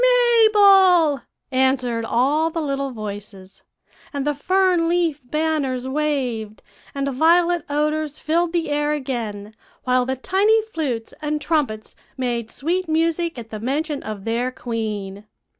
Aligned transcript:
"'Mabel,' 0.03 1.21
answered 1.51 2.05
all 2.05 2.49
the 2.49 2.59
little 2.59 2.89
voices; 2.89 3.61
and 4.11 4.25
the 4.25 4.33
fern 4.33 4.89
leaf 4.89 5.21
banners 5.23 5.87
waved, 5.87 6.63
and 6.95 7.07
violet 7.13 7.63
odors 7.69 8.17
filled 8.17 8.51
the 8.51 8.71
air 8.71 8.93
again, 8.93 9.53
while 9.83 10.07
the 10.07 10.15
tiny 10.15 10.59
flutes 10.63 11.13
and 11.21 11.39
trumpets 11.39 11.95
made 12.17 12.49
sweet 12.49 12.87
music 12.89 13.37
at 13.37 13.51
the 13.51 13.59
mention 13.59 14.01
of 14.01 14.25
their 14.25 14.49
queen. 14.51 15.25